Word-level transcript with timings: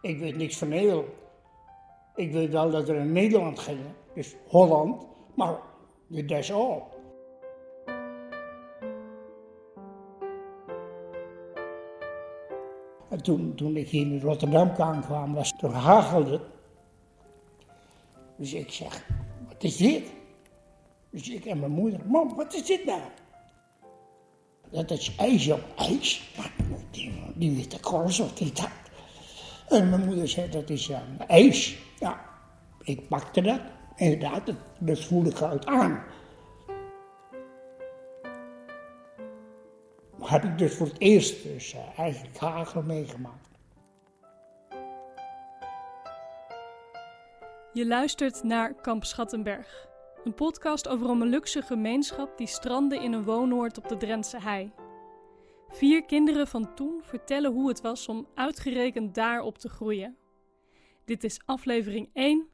Ik 0.00 0.18
weet 0.18 0.36
niks 0.36 0.58
van 0.58 0.68
Nederland. 0.68 1.08
Ik 2.14 2.32
weet 2.32 2.50
wel 2.50 2.70
dat 2.70 2.88
er 2.88 2.96
in 2.96 3.12
Nederland 3.12 3.58
ging, 3.58 3.78
dus 4.14 4.34
Holland, 4.46 5.06
maar 5.34 5.58
dat 6.08 6.38
is 6.38 6.52
al. 6.52 6.88
En 13.08 13.22
toen, 13.22 13.54
toen 13.54 13.76
ik 13.76 13.88
hier 13.88 14.06
in 14.06 14.20
Rotterdam 14.20 14.70
aankwam, 14.78 15.34
was 15.34 15.52
het 15.56 15.72
hagelde. 15.72 16.40
Dus 18.36 18.52
ik 18.52 18.70
zeg, 18.70 19.06
wat 19.48 19.62
is 19.62 19.76
dit? 19.76 20.12
Dus 21.10 21.28
ik 21.28 21.44
en 21.44 21.58
mijn 21.58 21.72
moeder, 21.72 22.00
mam, 22.06 22.34
wat 22.36 22.54
is 22.54 22.66
dit 22.66 22.84
nou? 22.84 23.00
Dat 24.70 24.90
is 24.90 25.16
ijs 25.16 25.50
op 25.50 25.64
ijs. 25.76 26.34
Die, 26.90 27.12
die 27.34 27.56
witte 27.56 27.80
korst, 27.80 28.18
wat 28.18 28.40
is 28.40 28.54
dat? 28.54 28.77
En 29.68 29.90
mijn 29.90 30.04
moeder 30.04 30.28
zei, 30.28 30.50
dat 30.50 30.70
is 30.70 30.88
een 30.88 31.26
ijs. 31.26 31.78
Ja, 31.98 32.20
ik 32.82 33.08
pakte 33.08 33.40
dat. 33.40 33.60
Inderdaad, 33.96 34.46
dat, 34.46 34.56
dat 34.78 35.04
voelde 35.04 35.30
ik 35.30 35.42
uit 35.42 35.66
aan. 35.66 36.02
heb 40.30 40.44
ik 40.44 40.58
dus 40.58 40.74
voor 40.74 40.86
het 40.86 41.00
eerst 41.00 41.42
dus, 41.42 41.74
uh, 41.74 41.98
eigenlijk 41.98 42.38
hagel 42.38 42.82
meegemaakt. 42.82 43.48
Je 47.72 47.86
luistert 47.86 48.42
naar 48.42 48.74
Kamp 48.74 49.04
Schattenberg, 49.04 49.88
een 50.24 50.34
podcast 50.34 50.88
over 50.88 51.10
een 51.10 51.18
Molukse 51.18 51.62
gemeenschap 51.62 52.38
die 52.38 52.46
strandde 52.46 52.96
in 52.96 53.12
een 53.12 53.24
woonoord 53.24 53.78
op 53.78 53.88
de 53.88 53.96
Drentse 53.96 54.40
hei. 54.40 54.72
Vier 55.70 56.04
kinderen 56.04 56.46
van 56.46 56.74
toen 56.74 57.00
vertellen 57.02 57.52
hoe 57.52 57.68
het 57.68 57.80
was 57.80 58.08
om 58.08 58.26
uitgerekend 58.34 59.14
daarop 59.14 59.58
te 59.58 59.68
groeien. 59.68 60.16
Dit 61.04 61.24
is 61.24 61.40
aflevering 61.44 62.10
1. 62.12 62.46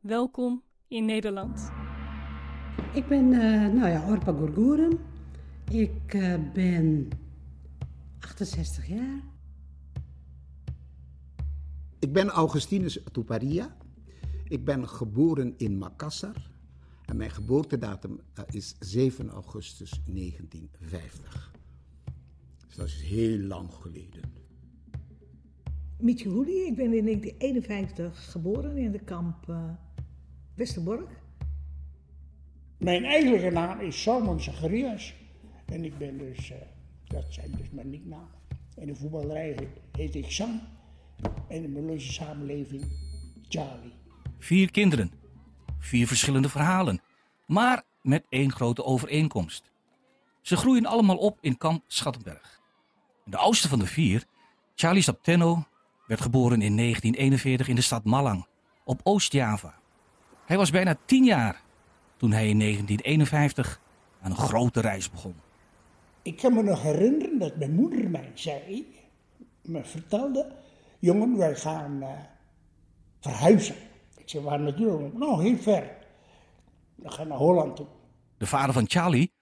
Welkom 0.00 0.62
in 0.88 1.04
Nederland. 1.04 1.70
Ik 2.94 3.06
ben, 3.06 3.32
uh, 3.32 3.66
nou 3.72 3.88
ja, 3.88 4.08
Orpa 4.08 4.32
Gurguren. 4.32 4.98
Ik 5.70 6.14
uh, 6.14 6.34
ben 6.52 7.08
68 8.20 8.86
jaar. 8.86 9.22
Ik 11.98 12.12
ben 12.12 12.28
Augustinus 12.28 13.00
Tuparia. 13.12 13.76
Ik 14.44 14.64
ben 14.64 14.88
geboren 14.88 15.54
in 15.56 15.78
Makassar. 15.78 16.50
En 17.04 17.16
mijn 17.16 17.30
geboortedatum 17.30 18.20
uh, 18.38 18.44
is 18.50 18.76
7 18.78 19.28
augustus 19.28 19.90
1950. 20.06 21.57
Dat 22.78 22.86
is 22.86 23.02
heel 23.02 23.38
lang 23.38 23.72
geleden. 23.74 24.22
Mietje 26.00 26.28
Hoelie, 26.28 26.66
ik 26.66 26.76
ben 26.76 26.92
in 26.92 27.04
1951 27.04 28.30
geboren 28.30 28.76
in 28.76 28.92
de 28.92 28.98
kamp 28.98 29.48
uh, 29.48 29.70
Westerbork. 30.54 31.10
Mijn 32.76 33.04
eigenlijke 33.04 33.50
naam 33.50 33.80
is 33.80 34.02
Salman 34.02 34.40
Zacharias. 34.40 35.14
En 35.64 35.84
ik 35.84 35.98
ben 35.98 36.18
dus, 36.18 36.50
uh, 36.50 36.56
dat 37.04 37.24
zijn 37.28 37.50
dus 37.56 37.70
mijn 37.70 37.90
nicknamen. 37.90 38.28
In 38.76 38.86
de 38.86 38.94
voetballerij 38.94 39.68
heet 39.92 40.14
ik 40.14 40.30
Sam. 40.30 40.60
En 41.48 41.56
in 41.56 41.62
de 41.62 41.68
Molukse 41.68 42.12
samenleving 42.12 42.82
Charlie. 43.48 43.92
Vier 44.38 44.70
kinderen. 44.70 45.10
Vier 45.78 46.06
verschillende 46.06 46.48
verhalen. 46.48 47.00
Maar 47.46 47.82
met 48.02 48.24
één 48.28 48.52
grote 48.52 48.84
overeenkomst. 48.84 49.70
Ze 50.42 50.56
groeien 50.56 50.86
allemaal 50.86 51.18
op 51.18 51.38
in 51.40 51.56
kamp 51.56 51.84
Schattenberg. 51.86 52.57
De 53.30 53.36
oudste 53.36 53.68
van 53.68 53.78
de 53.78 53.86
vier, 53.86 54.24
Charlie 54.74 55.02
Sapteno, 55.02 55.64
werd 56.06 56.20
geboren 56.20 56.62
in 56.62 56.76
1941 56.76 57.68
in 57.68 57.74
de 57.74 57.80
stad 57.80 58.04
Malang, 58.04 58.46
op 58.84 59.00
Oost-Java. 59.02 59.74
Hij 60.44 60.56
was 60.56 60.70
bijna 60.70 60.96
tien 61.04 61.24
jaar 61.24 61.62
toen 62.16 62.32
hij 62.32 62.48
in 62.48 62.58
1951 62.58 63.80
aan 64.20 64.30
een 64.30 64.36
grote 64.36 64.80
reis 64.80 65.10
begon. 65.10 65.34
Ik 66.22 66.36
kan 66.36 66.54
me 66.54 66.62
nog 66.62 66.82
herinneren 66.82 67.38
dat 67.38 67.56
mijn 67.56 67.74
moeder 67.74 68.10
mij 68.10 68.30
zei, 68.34 68.94
me 69.62 69.84
vertelde, 69.84 70.56
jongen, 70.98 71.36
wij 71.36 71.56
gaan 71.56 72.02
uh, 72.02 72.08
verhuizen. 73.20 73.74
Ik 74.16 74.28
zei, 74.28 74.44
waar 74.44 74.60
naartoe? 74.60 75.10
Nou, 75.14 75.42
heel 75.42 75.56
ver. 75.56 75.96
We 76.94 77.10
gaan 77.10 77.28
naar 77.28 77.38
Holland 77.38 77.76
toe. 77.76 77.86
De 78.38 78.46
vader 78.46 78.72
van 78.72 78.88
Charlie 78.88 79.32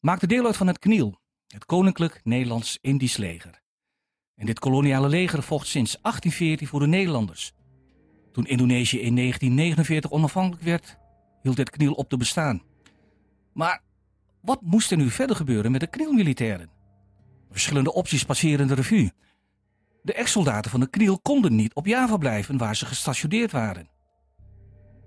maakte 0.00 0.26
deel 0.26 0.46
uit 0.46 0.56
van 0.56 0.66
het 0.66 0.78
KNIL, 0.78 1.18
het 1.46 1.64
Koninklijk 1.66 2.20
Nederlands-Indisch 2.24 3.16
Leger. 3.16 3.60
En 4.34 4.46
dit 4.46 4.58
koloniale 4.58 5.08
leger 5.08 5.42
vocht 5.42 5.66
sinds 5.66 5.98
1814 6.02 6.66
voor 6.66 6.80
de 6.80 6.86
Nederlanders. 6.86 7.52
Toen 8.32 8.46
Indonesië 8.46 9.00
in 9.00 9.16
1949 9.16 10.10
onafhankelijk 10.10 10.62
werd, 10.62 10.98
hield 11.42 11.56
het 11.56 11.70
KNIL 11.70 11.92
op 11.92 12.08
te 12.08 12.16
bestaan. 12.16 12.62
Maar 13.52 13.82
wat 14.42 14.60
moest 14.62 14.90
er 14.90 14.96
nu 14.96 15.10
verder 15.10 15.36
gebeuren 15.36 15.70
met 15.70 15.80
de 15.80 15.86
KNIL-militairen? 15.86 16.70
Verschillende 17.50 17.92
opties 17.92 18.24
passeren 18.24 18.66
de 18.66 18.74
revue. 18.74 19.12
De 20.02 20.12
ex-soldaten 20.12 20.70
van 20.70 20.80
de 20.80 20.90
KNIL 20.90 21.20
konden 21.20 21.54
niet 21.54 21.74
op 21.74 21.86
Java 21.86 22.16
blijven 22.16 22.56
waar 22.56 22.76
ze 22.76 22.86
gestationeerd 22.86 23.52
waren. 23.52 23.88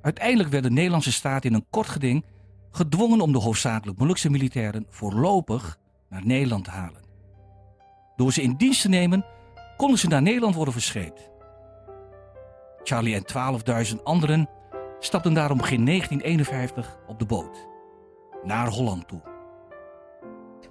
Uiteindelijk 0.01 0.49
werd 0.49 0.63
de 0.63 0.71
Nederlandse 0.71 1.11
staat 1.11 1.45
in 1.45 1.53
een 1.53 1.69
kort 1.69 1.87
geding 1.87 2.25
gedwongen 2.71 3.21
om 3.21 3.31
de 3.31 3.39
hoofdzakelijk 3.39 3.99
Molukse 3.99 4.29
militairen 4.29 4.85
voorlopig 4.89 5.79
naar 6.09 6.25
Nederland 6.25 6.63
te 6.63 6.69
halen. 6.69 7.01
Door 8.15 8.33
ze 8.33 8.41
in 8.41 8.55
dienst 8.55 8.81
te 8.81 8.89
nemen, 8.89 9.25
konden 9.77 9.99
ze 9.99 10.07
naar 10.07 10.21
Nederland 10.21 10.55
worden 10.55 10.73
verscheept. 10.73 11.29
Charlie 12.83 13.15
en 13.15 13.93
12.000 13.95 14.03
anderen 14.03 14.49
stapten 14.99 15.33
daarom 15.33 15.57
begin 15.57 15.85
1951 15.85 16.99
op 17.07 17.19
de 17.19 17.25
boot. 17.25 17.67
Naar 18.43 18.67
Holland 18.67 19.07
toe. 19.07 19.21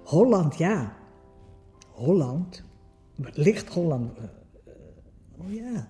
Holland, 0.03 0.57
ja. 0.57 0.97
Holland. 1.87 2.63
Ligt 3.15 3.73
Holland. 3.73 4.17
Uh, 4.17 4.23
oh 5.37 5.53
ja. 5.53 5.87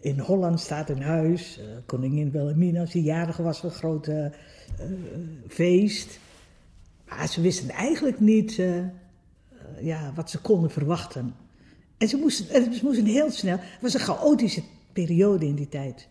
In 0.00 0.18
Holland 0.18 0.60
staat 0.60 0.90
een 0.90 1.02
huis. 1.02 1.58
Uh, 1.58 1.64
koningin 1.86 2.30
Wilhelmina, 2.30 2.80
als 2.80 2.90
die 2.90 3.02
jarig 3.02 3.36
was, 3.36 3.62
een 3.62 4.02
uh, 4.08 4.26
feest. 5.48 6.18
Maar 7.08 7.28
ze 7.28 7.40
wisten 7.40 7.70
eigenlijk 7.70 8.20
niet 8.20 8.60
ja, 9.80 10.12
wat 10.14 10.30
ze 10.30 10.40
konden 10.40 10.70
verwachten. 10.70 11.34
En 11.98 12.08
ze 12.08 12.16
moesten, 12.16 12.74
ze 12.74 12.80
moesten 12.84 13.04
heel 13.04 13.30
snel. 13.30 13.56
Het 13.58 13.80
was 13.80 13.94
een 13.94 14.00
chaotische 14.00 14.62
periode 14.92 15.46
in 15.46 15.54
die 15.54 15.68
tijd. 15.68 16.08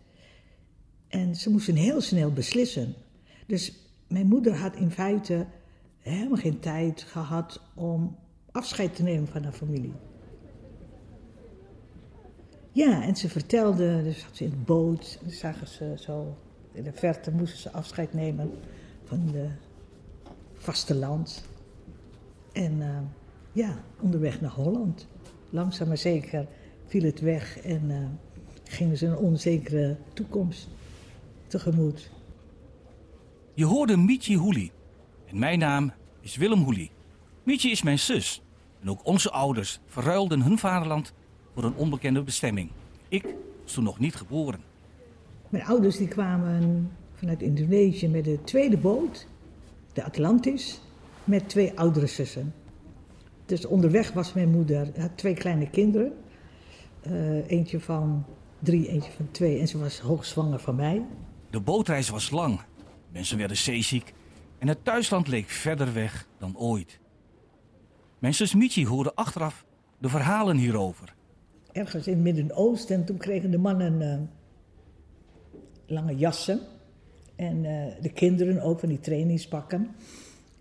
En 1.08 1.36
ze 1.36 1.50
moesten 1.50 1.76
heel 1.76 2.02
snel 2.02 2.32
beslissen. 2.32 2.94
Dus 3.46 3.74
mijn 4.08 4.28
moeder 4.28 4.56
had 4.56 4.76
in 4.76 4.92
feite 4.92 5.46
helemaal 5.98 6.38
geen 6.38 6.60
tijd 6.60 7.02
gehad 7.02 7.62
om 7.76 8.16
afscheid 8.52 8.96
te 8.96 9.04
nemen 9.04 9.28
van 9.28 9.44
haar 9.44 9.54
familie. 9.54 9.94
Ja, 12.72 13.04
en 13.04 13.16
ze 13.16 13.30
vertelde, 13.30 14.04
dus 14.04 14.20
zat 14.20 14.36
ze 14.36 14.44
in 14.44 14.50
de 14.50 14.56
boot, 14.56 15.20
en 15.24 15.32
zagen 15.32 15.68
ze 15.68 15.94
zo, 15.96 16.38
in 16.72 16.84
de 16.84 16.94
verte 16.94 17.32
moesten 17.32 17.60
ze 17.60 17.72
afscheid 17.72 18.14
nemen 18.14 18.52
van 19.04 19.28
de 19.32 19.48
vasteland. 20.58 21.46
En 22.54 22.78
uh, 22.78 22.98
ja, 23.52 23.84
onderweg 24.00 24.42
naar 24.42 24.52
Holland. 24.52 25.08
Langzaam 25.50 25.88
maar 25.88 25.98
zeker 25.98 26.48
viel 26.86 27.04
het 27.04 27.20
weg 27.20 27.60
en 27.60 27.90
uh, 27.90 28.08
gingen 28.64 28.98
ze 28.98 29.06
een 29.06 29.18
onzekere 29.18 29.98
toekomst 30.14 30.68
tegemoet. 31.48 32.10
Je 33.54 33.66
hoorde 33.66 33.98
Mietje 33.98 34.36
Hoelie. 34.36 34.72
En 35.26 35.40
mijn 35.40 35.60
naam 35.60 35.92
is 36.22 36.36
Willem 36.36 36.64
Hoelie. 36.64 36.92
Mietje 37.44 37.70
is 37.70 37.84
mijn 37.84 38.00
zus. 38.00 38.42
En 38.82 38.90
ook 38.90 39.06
onze 39.06 39.32
ouders 39.32 39.80
verruilden 39.86 40.42
hun 40.42 40.58
vaderland 40.58 41.14
voor 41.54 41.64
een 41.64 41.76
onbekende 41.76 42.24
bestemming. 42.24 42.70
Ik 43.08 43.24
was 43.64 43.74
toen 43.74 43.84
nog 43.84 44.00
niet 44.00 44.16
geboren. 44.16 44.60
Mijn 45.50 45.66
ouders 45.66 45.98
die 45.98 46.08
kwamen 46.08 46.92
vanuit 47.14 47.42
Indonesië 47.42 48.08
met 48.08 48.24
de 48.24 48.44
tweede 48.44 48.78
boot, 48.78 49.28
de 49.98 50.04
Atlantis, 50.04 50.82
met 51.24 51.50
twee 51.50 51.80
oudere 51.80 52.08
zussen. 52.08 52.54
Dus 53.46 53.66
onderweg 53.66 54.12
was 54.12 54.34
mijn 54.34 54.50
moeder, 54.50 54.92
had 55.00 55.18
twee 55.18 55.34
kleine 55.34 55.70
kinderen. 55.70 56.14
Uh, 57.08 57.50
eentje 57.50 57.80
van 57.80 58.26
drie, 58.60 58.88
eentje 58.88 59.12
van 59.12 59.32
twee. 59.32 59.60
En 59.60 59.68
ze 59.68 59.78
was 59.78 60.00
hoogzwanger 60.00 60.60
van 60.60 60.76
mij. 60.76 61.06
De 61.50 61.60
bootreis 61.60 62.10
was 62.10 62.30
lang. 62.30 62.60
Mensen 63.12 63.38
werden 63.38 63.58
zeeziek. 63.58 64.14
En 64.58 64.68
het 64.68 64.84
thuisland 64.84 65.28
leek 65.28 65.50
verder 65.50 65.94
weg 65.94 66.28
dan 66.38 66.58
ooit. 66.58 67.00
Mijn 68.20 68.34
zus 68.34 68.56
Michi 68.56 68.88
hoorde 68.88 69.16
achteraf 69.16 69.66
de 69.98 70.10
verhalen 70.10 70.58
hierover. 70.58 71.16
Ergens 71.72 72.08
in 72.08 72.14
het 72.14 72.24
Midden-Oosten. 72.24 72.96
En 72.96 73.06
toen 73.06 73.18
kregen 73.18 73.52
de 73.52 73.58
mannen 73.58 74.02
uh, 74.02 74.20
lange 75.86 76.16
jassen. 76.16 76.60
En 77.38 77.64
uh, 77.64 77.86
de 78.02 78.12
kinderen 78.12 78.62
ook 78.62 78.80
van 78.80 78.90
die 78.90 79.00
trainingspakken. 79.00 79.88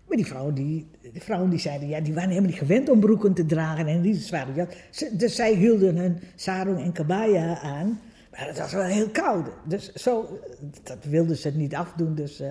Maar 0.07 0.17
die 0.17 0.25
vrouwen 0.25 0.53
die, 0.53 0.87
die 1.11 1.21
vrouwen 1.21 1.49
die 1.49 1.59
zeiden, 1.59 1.87
ja, 1.87 1.99
die 1.99 2.13
waren 2.13 2.29
helemaal 2.29 2.49
niet 2.49 2.59
gewend 2.59 2.89
om 2.89 2.99
broeken 2.99 3.33
te 3.33 3.45
dragen 3.45 3.87
en 3.87 4.01
die 4.01 4.15
zware 4.15 4.53
jas. 4.53 4.67
Dus 5.11 5.35
zij 5.35 5.53
hielden 5.53 5.97
hun 5.97 6.19
sarong 6.35 6.81
en 6.81 6.91
kabaya 6.91 7.59
aan. 7.59 7.99
Maar 8.31 8.47
het 8.47 8.57
was 8.57 8.73
wel 8.73 8.83
heel 8.83 9.09
koud. 9.09 9.49
Dus 9.67 9.93
zo, 9.93 10.39
dat 10.83 11.03
wilden 11.03 11.37
ze 11.37 11.49
niet 11.49 11.75
afdoen. 11.75 12.15
Dus 12.15 12.41
uh, 12.41 12.49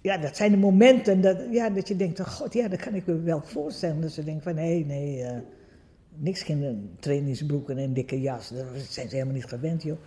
ja, 0.00 0.18
dat 0.18 0.36
zijn 0.36 0.50
de 0.50 0.56
momenten 0.56 1.20
dat, 1.20 1.38
ja, 1.50 1.70
dat 1.70 1.88
je 1.88 1.96
denkt, 1.96 2.20
oh 2.20 2.26
god, 2.26 2.52
ja, 2.52 2.68
dat 2.68 2.80
kan 2.80 2.94
ik 2.94 3.06
me 3.06 3.20
wel 3.20 3.42
voorstellen. 3.44 4.00
Dat 4.00 4.12
ze 4.12 4.24
denken 4.24 4.42
van, 4.42 4.54
nee, 4.54 4.84
nee, 4.84 5.22
uh, 5.22 5.30
niks 6.14 6.42
geen 6.42 6.90
trainingsbroeken 7.00 7.78
en 7.78 7.92
dikke 7.92 8.20
jas. 8.20 8.48
Dat 8.48 8.64
zijn 8.88 9.08
ze 9.08 9.14
helemaal 9.14 9.34
niet 9.34 9.44
gewend, 9.44 9.82
joh. 9.82 9.98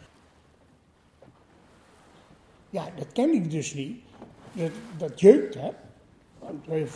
Ja, 2.73 2.89
dat 2.95 3.11
ken 3.11 3.33
ik 3.33 3.51
dus 3.51 3.73
niet. 3.73 4.01
Dat, 4.51 4.71
dat 4.97 5.19
jeukt, 5.19 5.53
hè. 5.53 5.69
Want 6.39 6.89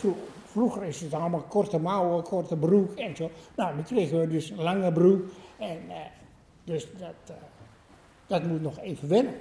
vroeger 0.44 0.82
is 0.84 1.00
het 1.00 1.14
allemaal 1.14 1.42
korte 1.42 1.78
mouwen, 1.78 2.22
korte 2.22 2.56
broek 2.56 2.94
en 2.94 3.16
zo. 3.16 3.30
Nou, 3.56 3.74
dan 3.74 3.84
kregen 3.84 4.20
we 4.20 4.26
dus 4.26 4.50
een 4.50 4.62
lange 4.62 4.92
broek. 4.92 5.30
En 5.58 5.78
uh, 5.88 5.94
dus 6.64 6.86
dat, 6.98 7.14
uh, 7.30 7.36
dat 8.26 8.46
moet 8.46 8.62
nog 8.62 8.78
even 8.78 9.08
wennen. 9.08 9.34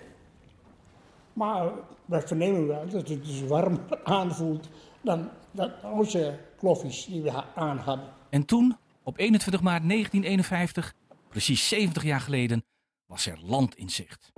Maar 1.34 1.72
we 2.06 2.22
vernemen 2.22 2.68
wel 2.68 2.90
dat 2.90 3.07
het 3.07 3.25
dus 3.25 3.44
warmer 3.44 3.80
aanvoelt 4.04 4.69
dan, 5.01 5.30
dan 5.51 5.72
onze 5.83 6.40
kloffies 6.57 7.06
die 7.06 7.22
we 7.22 7.44
aan 7.56 7.78
hadden. 7.78 8.10
En 8.30 8.45
toen, 8.45 8.78
op 9.04 9.18
21 9.18 9.62
maart 9.62 9.90
1951, 9.90 10.94
precies 11.30 11.68
70 11.68 12.04
jaar 12.04 12.22
geleden, 12.22 12.66
was 13.06 13.25
er 13.25 13.40
land 13.42 13.78
in 13.78 13.90
zicht. 13.90 14.31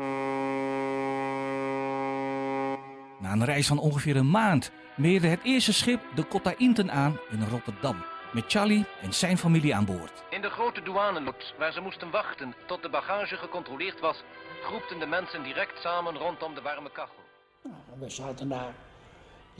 Na 3.19 3.31
een 3.31 3.45
reis 3.45 3.67
van 3.67 3.79
ongeveer 3.79 4.15
een 4.15 4.29
maand 4.29 4.71
meerde 4.95 5.27
het 5.27 5.39
eerste 5.43 5.73
schip 5.73 6.01
de 6.15 6.27
Cotta 6.27 6.53
Inten 6.57 6.91
aan 6.91 7.19
in 7.29 7.43
Rotterdam. 7.43 8.03
Met 8.33 8.43
Charlie 8.47 8.85
en 9.01 9.13
zijn 9.13 9.37
familie 9.37 9.75
aan 9.75 9.85
boord. 9.85 10.23
In 10.29 10.41
de 10.41 10.49
grote 10.49 10.81
douanelot, 10.81 11.53
waar 11.57 11.73
ze 11.73 11.81
moesten 11.81 12.11
wachten 12.11 12.55
tot 12.67 12.81
de 12.81 12.89
bagage 12.89 13.35
gecontroleerd 13.35 13.99
was, 13.99 14.23
groepten 14.63 14.99
de 14.99 15.05
mensen 15.05 15.43
direct 15.43 15.81
samen 15.81 16.13
rondom 16.15 16.55
de 16.55 16.61
warme 16.61 16.91
kachel. 16.91 17.23
Nou, 17.63 17.75
we 17.99 18.09
zaten 18.09 18.49
daar 18.49 18.73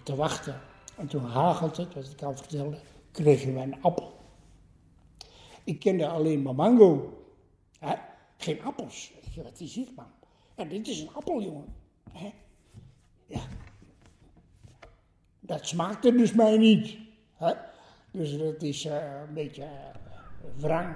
te 0.04 0.16
wachten. 0.16 0.62
En 0.98 1.08
toen 1.08 1.26
hagelt 1.26 1.78
het, 1.78 1.94
wat 1.94 2.12
ik 2.12 2.22
al 2.22 2.36
vertelde, 2.36 2.78
kregen 3.12 3.54
we 3.54 3.60
een 3.60 3.82
appel. 3.82 4.20
Ik 5.64 5.80
kende 5.80 6.08
alleen 6.08 6.42
maar 6.42 6.56
mango. 6.56 7.24
Hè? 7.80 7.96
Geen 8.38 8.64
appels. 8.64 9.12
Wat 9.36 9.60
is 9.60 9.74
dit, 9.74 9.96
man? 9.96 10.12
Ja, 10.56 10.64
dit 10.64 10.88
is 10.88 11.02
een 11.02 11.14
appel, 11.14 11.42
jongen. 11.42 11.76
Hè? 12.12 12.34
Ja. 13.30 13.42
Dat 15.60 15.68
smaakte 15.68 16.12
dus 16.12 16.34
mij 16.34 16.58
niet. 16.58 16.98
Hè? 17.38 17.54
Dus 18.12 18.38
dat 18.38 18.62
is 18.62 18.86
uh, 18.86 18.94
een 19.28 19.34
beetje 19.34 19.62
uh, 19.62 20.64
wrang. 20.64 20.96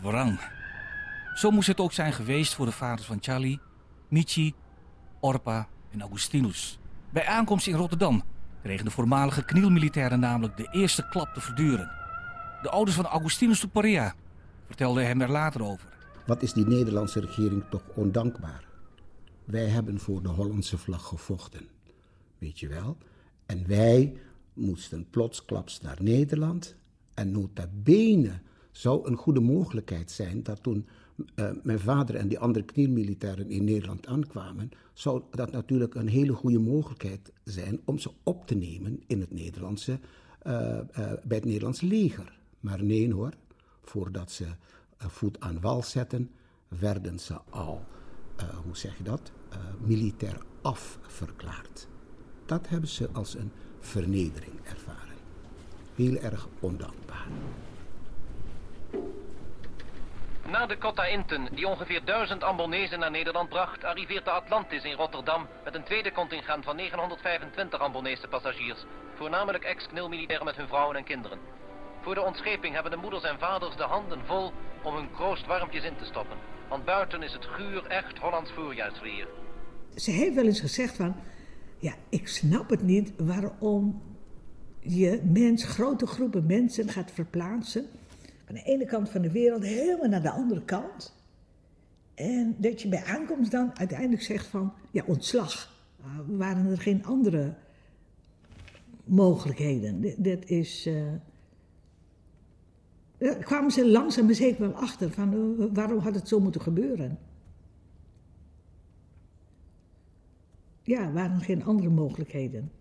Wrang. 0.00 0.40
Zo 1.34 1.50
moest 1.50 1.66
het 1.66 1.80
ook 1.80 1.92
zijn 1.92 2.12
geweest 2.12 2.54
voor 2.54 2.66
de 2.66 2.72
vaders 2.72 3.06
van 3.06 3.18
Charlie, 3.20 3.60
Michi, 4.08 4.54
Orpa 5.20 5.68
en 5.90 6.00
Augustinus. 6.00 6.78
Bij 7.10 7.26
aankomst 7.26 7.66
in 7.66 7.74
Rotterdam 7.74 8.22
kregen 8.62 8.84
de 8.84 8.90
voormalige 8.90 9.44
knielmilitairen 9.44 10.20
namelijk 10.20 10.56
de 10.56 10.68
eerste 10.70 11.08
klap 11.08 11.34
te 11.34 11.40
verduren. 11.40 11.90
De 12.62 12.70
ouders 12.70 12.96
van 12.96 13.06
Augustinus 13.06 13.60
de 13.60 13.68
Paria 13.68 14.14
vertelden 14.66 15.06
hem 15.06 15.20
er 15.20 15.30
later 15.30 15.64
over. 15.64 15.88
Wat 16.26 16.42
is 16.42 16.52
die 16.52 16.66
Nederlandse 16.66 17.20
regering 17.20 17.64
toch 17.70 17.82
ondankbaar? 17.94 18.64
Wij 19.44 19.66
hebben 19.66 20.00
voor 20.00 20.22
de 20.22 20.28
Hollandse 20.28 20.78
vlag 20.78 21.06
gevochten, 21.06 21.68
weet 22.38 22.60
je 22.60 22.68
wel. 22.68 22.96
En 23.46 23.66
wij 23.66 24.16
moesten 24.52 25.06
plotsklaps 25.10 25.80
naar 25.80 25.98
Nederland. 26.02 26.74
En 27.14 27.30
nota 27.30 27.68
bene 27.82 28.40
zou 28.70 29.08
een 29.08 29.16
goede 29.16 29.40
mogelijkheid 29.40 30.10
zijn 30.10 30.42
dat 30.42 30.62
toen 30.62 30.86
uh, 31.36 31.50
mijn 31.62 31.80
vader 31.80 32.14
en 32.14 32.28
die 32.28 32.38
andere 32.38 32.64
knielmilitairen 32.64 33.50
in 33.50 33.64
Nederland 33.64 34.06
aankwamen, 34.06 34.70
zou 34.92 35.22
dat 35.30 35.52
natuurlijk 35.52 35.94
een 35.94 36.08
hele 36.08 36.32
goede 36.32 36.58
mogelijkheid 36.58 37.32
zijn 37.44 37.80
om 37.84 37.98
ze 37.98 38.10
op 38.22 38.46
te 38.46 38.54
nemen 38.54 39.02
in 39.06 39.20
het 39.20 39.32
Nederlandse, 39.32 39.98
uh, 40.46 40.52
uh, 40.52 40.78
bij 41.24 41.36
het 41.36 41.44
Nederlands 41.44 41.80
leger. 41.80 42.38
Maar 42.60 42.84
nee 42.84 43.14
hoor, 43.14 43.32
voordat 43.82 44.30
ze 44.30 44.46
voet 44.96 45.40
aan 45.40 45.60
wal 45.60 45.82
zetten, 45.82 46.30
werden 46.68 47.18
ze 47.18 47.40
al, 47.50 47.84
hoe 48.64 48.76
zeg 48.76 48.96
je 48.96 49.04
dat, 49.04 49.32
militair 49.84 50.42
afverklaard. 50.62 51.88
Dat 52.52 52.68
hebben 52.68 52.88
ze 52.88 53.08
als 53.12 53.34
een 53.34 53.52
vernedering 53.80 54.52
ervaren. 54.64 55.16
Heel 55.94 56.16
erg 56.16 56.48
ondankbaar. 56.60 57.26
Na 60.50 60.66
de 60.66 60.78
Cotta 60.78 61.04
Inten, 61.04 61.48
die 61.54 61.68
ongeveer 61.68 62.04
duizend 62.04 62.42
Ambonezen 62.42 62.98
naar 62.98 63.10
Nederland 63.10 63.48
bracht, 63.48 63.84
arriveert 63.84 64.24
de 64.24 64.30
Atlantis 64.30 64.84
in 64.84 64.96
Rotterdam 64.96 65.46
met 65.64 65.74
een 65.74 65.84
tweede 65.84 66.12
contingent 66.12 66.64
van 66.64 66.76
925 66.76 67.80
Ambonese 67.80 68.28
passagiers, 68.28 68.84
voornamelijk 69.14 69.64
ex-knilmilitairen 69.64 70.44
met 70.44 70.56
hun 70.56 70.68
vrouwen 70.68 70.96
en 70.96 71.04
kinderen. 71.04 71.38
Voor 72.00 72.14
de 72.14 72.22
ontscheping 72.22 72.74
hebben 72.74 72.92
de 72.92 72.98
moeders 72.98 73.24
en 73.24 73.38
vaders 73.38 73.76
de 73.76 73.82
handen 73.82 74.20
vol 74.26 74.52
om 74.82 74.94
hun 74.94 75.12
kroost 75.12 75.46
warmpjes 75.46 75.84
in 75.84 75.96
te 75.96 76.04
stoppen, 76.04 76.36
want 76.68 76.84
buiten 76.84 77.22
is 77.22 77.32
het 77.32 77.46
guur 77.46 77.86
echt 77.86 78.18
Hollands 78.18 78.50
voorjaarsweer. 78.50 79.28
Ze 79.96 80.10
heeft 80.10 80.34
wel 80.34 80.44
eens 80.44 80.60
gezegd 80.60 80.96
van, 80.96 81.16
ja, 81.82 81.94
ik 82.08 82.28
snap 82.28 82.70
het 82.70 82.82
niet 82.82 83.12
waarom 83.16 84.02
je 84.80 85.20
mens, 85.32 85.64
grote 85.64 86.06
groepen 86.06 86.46
mensen 86.46 86.88
gaat 86.88 87.10
verplaatsen 87.10 87.84
van 88.44 88.54
de 88.54 88.62
ene 88.62 88.84
kant 88.84 89.10
van 89.10 89.22
de 89.22 89.30
wereld 89.30 89.62
helemaal 89.62 90.08
naar 90.08 90.22
de 90.22 90.30
andere 90.30 90.64
kant. 90.64 91.14
En 92.14 92.54
dat 92.58 92.82
je 92.82 92.88
bij 92.88 93.04
aankomst 93.04 93.50
dan 93.50 93.78
uiteindelijk 93.78 94.22
zegt 94.22 94.46
van, 94.46 94.72
ja, 94.90 95.02
ontslag. 95.06 95.80
Uh, 96.00 96.38
waren 96.38 96.66
er 96.66 96.80
geen 96.80 97.04
andere 97.04 97.54
mogelijkheden? 99.04 100.00
Dat 100.22 100.44
is... 100.44 100.86
Uh, 103.18 103.32
kwamen 103.40 103.70
ze 103.70 103.90
langzaam 103.90 104.24
maar 104.24 104.34
zeker 104.34 104.60
wel 104.60 104.74
achter 104.74 105.10
van 105.10 105.34
uh, 105.34 105.66
waarom 105.72 105.98
had 105.98 106.14
het 106.14 106.28
zo 106.28 106.40
moeten 106.40 106.60
gebeuren. 106.60 107.18
Ja, 110.82 111.12
waren 111.12 111.40
geen 111.40 111.64
andere 111.64 111.88
mogelijkheden. 111.88 112.72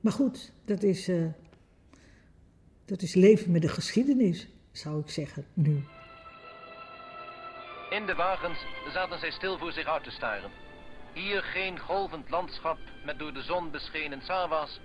Maar 0.00 0.12
goed, 0.12 0.52
dat 0.64 0.82
is, 0.82 1.08
uh, 1.08 1.26
dat 2.84 3.02
is 3.02 3.14
leven 3.14 3.52
met 3.52 3.62
de 3.62 3.68
geschiedenis, 3.68 4.48
zou 4.70 5.00
ik 5.00 5.10
zeggen, 5.10 5.46
nu. 5.54 5.84
In 7.90 8.06
de 8.06 8.14
wagens 8.14 8.58
zaten 8.92 9.18
zij 9.18 9.30
stil 9.30 9.58
voor 9.58 9.72
zich 9.72 9.86
uit 9.86 10.04
te 10.04 10.10
staren. 10.10 10.50
Hier 11.14 11.42
geen 11.42 11.78
golvend 11.78 12.30
landschap 12.30 12.78
met 13.04 13.18
door 13.18 13.32
de 13.32 13.42
zon 13.42 13.70
beschenen 13.70 14.22
sawas. 14.22 14.80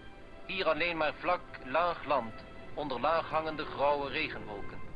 Hier 0.48 0.66
alleen 0.66 0.98
maar 0.98 1.14
vlak, 1.14 1.42
laag 1.66 2.06
land, 2.06 2.34
onder 2.74 3.00
laag 3.00 3.30
hangende 3.30 3.66
grauwe 3.66 4.10
regenwolken. 4.10 4.87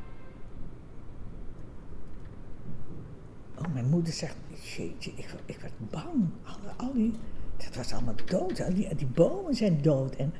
Oh, 3.61 3.73
mijn 3.73 3.89
moeder 3.89 4.13
zegt, 4.13 4.35
jeetje, 4.75 5.11
ik, 5.15 5.35
ik 5.45 5.57
werd 5.61 5.73
bang. 5.89 6.29
Al, 6.43 6.85
al 6.87 6.93
die, 6.93 7.13
dat 7.57 7.75
was 7.75 7.93
allemaal 7.93 8.15
dood. 8.25 8.61
Al 8.61 8.73
die, 8.73 8.95
die 8.95 9.07
bomen 9.07 9.55
zijn 9.55 9.81
dood. 9.81 10.15
En 10.15 10.33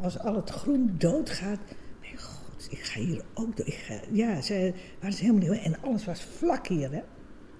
als 0.00 0.18
al 0.18 0.34
het 0.34 0.50
groen 0.50 0.94
doodgaat. 0.98 1.58
Nee, 2.02 2.16
god, 2.16 2.66
ik 2.70 2.78
ga 2.78 3.00
hier 3.00 3.24
ook 3.34 3.56
door. 3.56 3.66
Ik 3.66 3.74
ga, 3.74 4.00
ja, 4.10 4.40
ze 4.40 4.74
waren 5.00 5.16
helemaal 5.16 5.48
niet. 5.48 5.62
En 5.62 5.82
alles 5.82 6.04
was 6.04 6.22
vlak 6.22 6.66
hier, 6.66 7.04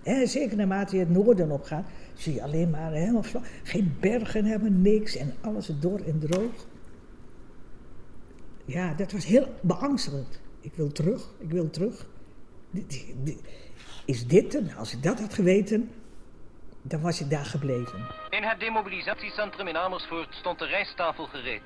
hè. 0.03 0.27
zeker 0.27 0.57
naarmate 0.57 0.97
je 0.97 1.05
het 1.05 1.13
noorden 1.13 1.51
op 1.51 1.63
gaat, 1.63 1.89
zie 2.15 2.35
je 2.35 2.43
alleen 2.43 2.71
maar 2.71 2.93
helemaal 2.93 3.23
vlak. 3.23 3.47
Geen 3.63 3.97
bergen 4.01 4.45
hebben, 4.45 4.83
niks. 4.83 5.17
En 5.17 5.35
alles 5.41 5.71
door 5.81 6.01
en 6.01 6.19
droog. 6.19 6.67
Ja, 8.65 8.95
dat 8.95 9.13
was 9.13 9.27
heel 9.27 9.47
beangstigend. 9.61 10.41
Ik 10.61 10.75
wil 10.75 10.93
terug, 10.93 11.35
ik 11.39 11.51
wil 11.51 11.71
terug. 11.71 12.07
Is 14.09 14.27
dit 14.27 14.55
er? 14.55 14.75
Als 14.77 14.93
ik 14.93 15.03
dat 15.03 15.21
had 15.21 15.35
geweten, 15.35 15.91
dan 16.83 17.01
was 17.01 17.21
ik 17.21 17.31
daar 17.31 17.45
gebleven. 17.45 17.99
In 18.31 18.43
het 18.43 18.61
demobilisatiecentrum 18.61 19.67
in 19.67 19.77
Amersfoort 19.77 20.35
stond 20.35 20.59
de 20.59 20.67
rijsttafel 20.67 21.27
gereed. 21.27 21.63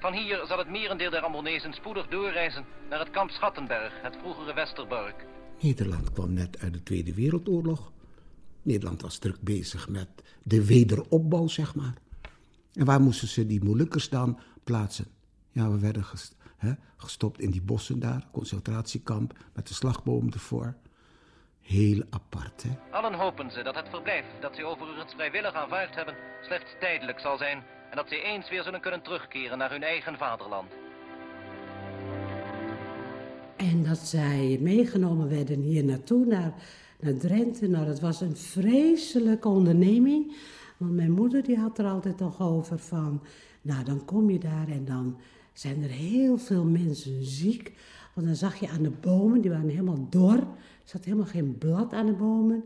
Van 0.00 0.12
hier 0.12 0.44
zal 0.46 0.58
het 0.58 0.68
merendeel 0.68 1.10
der 1.10 1.20
Ambonezen 1.20 1.72
spoedig 1.72 2.08
doorreizen 2.08 2.64
naar 2.90 2.98
het 2.98 3.10
kamp 3.10 3.30
Schattenberg, 3.30 3.92
het 4.02 4.16
vroegere 4.20 4.54
Westerbork. 4.54 5.26
Nederland 5.60 6.12
kwam 6.12 6.32
net 6.32 6.58
uit 6.60 6.72
de 6.72 6.82
Tweede 6.82 7.14
Wereldoorlog. 7.14 7.92
Nederland 8.62 9.02
was 9.02 9.18
druk 9.18 9.40
bezig 9.40 9.88
met 9.88 10.08
de 10.42 10.64
wederopbouw, 10.64 11.48
zeg 11.48 11.74
maar. 11.74 11.94
En 12.72 12.84
waar 12.84 13.00
moesten 13.00 13.28
ze 13.28 13.46
die 13.46 13.64
Molukkers 13.64 14.08
dan 14.08 14.38
plaatsen? 14.64 15.06
Ja, 15.50 15.70
we 15.70 15.78
werden 15.78 16.04
gestopt 16.96 17.40
in 17.40 17.50
die 17.50 17.62
bossen 17.62 18.00
daar, 18.00 18.26
concentratiekamp, 18.32 19.38
met 19.54 19.68
de 19.68 19.74
slagboom 19.74 20.32
ervoor. 20.32 20.74
Heel 21.62 22.02
apart, 22.10 22.62
hè? 22.62 22.70
Allen 22.90 23.14
hopen 23.14 23.50
ze 23.50 23.62
dat 23.62 23.74
het 23.74 23.88
verblijf 23.88 24.24
dat 24.40 24.56
ze 24.56 24.64
overigens 24.64 25.12
vrijwillig 25.14 25.54
aanvaard 25.54 25.94
hebben 25.94 26.14
slechts 26.42 26.70
tijdelijk 26.80 27.20
zal 27.20 27.38
zijn 27.38 27.62
en 27.90 27.96
dat 27.96 28.08
ze 28.08 28.22
eens 28.22 28.48
weer 28.48 28.62
zullen 28.62 28.80
kunnen 28.80 29.02
terugkeren 29.02 29.58
naar 29.58 29.70
hun 29.70 29.82
eigen 29.82 30.18
vaderland. 30.18 30.72
En 33.56 33.84
dat 33.84 33.98
zij 33.98 34.58
meegenomen 34.60 35.28
werden 35.28 35.60
hier 35.60 35.84
naartoe, 35.84 36.26
naar, 36.26 36.52
naar 37.00 37.16
Drenthe. 37.16 37.68
Nou, 37.68 37.86
dat 37.86 38.00
was 38.00 38.20
een 38.20 38.36
vreselijke 38.36 39.48
onderneming. 39.48 40.36
Want 40.76 40.92
mijn 40.92 41.12
moeder 41.12 41.42
die 41.42 41.58
had 41.58 41.78
er 41.78 41.86
altijd 41.86 42.18
nog 42.18 42.40
over 42.40 42.78
van... 42.78 43.22
Nou, 43.62 43.84
dan 43.84 44.04
kom 44.04 44.30
je 44.30 44.38
daar 44.38 44.68
en 44.68 44.84
dan 44.84 45.18
zijn 45.52 45.82
er 45.82 45.88
heel 45.88 46.38
veel 46.38 46.64
mensen 46.64 47.24
ziek. 47.24 47.72
Want 48.14 48.26
dan 48.26 48.36
zag 48.36 48.56
je 48.56 48.68
aan 48.68 48.82
de 48.82 48.92
bomen, 49.00 49.40
die 49.40 49.50
waren 49.50 49.68
helemaal 49.68 50.06
dor. 50.10 50.36
Er 50.36 50.46
zat 50.84 51.04
helemaal 51.04 51.26
geen 51.26 51.58
blad 51.58 51.92
aan 51.92 52.06
de 52.06 52.12
bomen. 52.12 52.64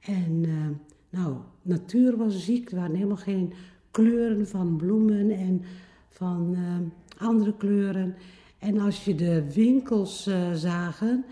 En 0.00 0.44
uh, 0.44 0.66
nou, 1.10 1.36
natuur 1.62 2.16
was 2.16 2.44
ziek. 2.44 2.70
Er 2.70 2.76
waren 2.76 2.94
helemaal 2.94 3.16
geen 3.16 3.52
kleuren 3.90 4.48
van 4.48 4.76
bloemen 4.76 5.30
en 5.30 5.62
van 6.08 6.54
uh, 6.56 6.76
andere 7.26 7.56
kleuren. 7.56 8.14
En 8.58 8.78
als 8.78 9.04
je 9.04 9.14
de 9.14 9.52
winkels 9.52 10.26
uh, 10.26 10.52
zagen, 10.52 11.24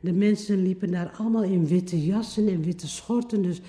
de 0.00 0.12
mensen 0.12 0.62
liepen 0.62 0.90
daar 0.90 1.10
allemaal 1.10 1.42
in 1.42 1.66
witte 1.66 2.04
jassen 2.04 2.48
en 2.48 2.62
witte 2.62 2.88
schorten. 2.88 3.42
Dus 3.42 3.60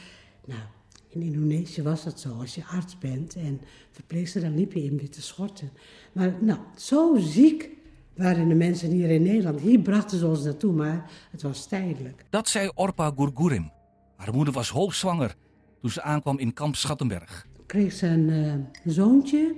nou, 0.46 0.62
in 1.10 1.22
Indonesië 1.22 1.82
was 1.82 2.04
dat 2.04 2.20
zo. 2.20 2.34
Als 2.40 2.56
je 2.56 2.66
arts 2.66 2.98
bent 2.98 3.36
en 3.36 3.62
verpleegster, 3.92 4.42
dan 4.42 4.56
liep 4.56 4.74
je 4.74 4.84
in 4.84 4.98
witte 4.98 5.22
schorten. 5.22 5.70
Maar 6.12 6.36
nou, 6.42 6.60
zo 6.76 7.16
ziek 7.18 7.70
waren 8.16 8.48
de 8.48 8.56
mensen 8.56 8.92
hier 8.92 9.10
in 9.10 9.22
Nederland. 9.24 9.60
Hier 9.60 9.80
brachten 9.80 10.18
ze 10.18 10.28
ons 10.28 10.44
naartoe, 10.44 10.74
maar 10.74 11.12
het 11.32 11.42
was 11.42 11.68
tijdelijk. 11.68 12.26
Dat 12.30 12.50
zei 12.50 12.72
Orpa 12.76 13.12
Gurgurim. 13.16 13.72
Haar 14.16 14.34
moeder 14.34 14.54
was 14.54 14.70
hoogzwanger 14.70 15.36
toen 15.82 15.90
ze 15.90 16.02
aankwam 16.02 16.40
in 16.40 16.54
kamp 16.54 16.76
Schattenberg. 16.76 17.48
Kreeg 17.66 17.94
ze 17.94 18.08
een 18.08 18.30
uh, 18.30 18.54
zoontje 18.84 19.56